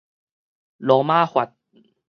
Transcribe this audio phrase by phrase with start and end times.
[0.79, 1.53] 羅馬法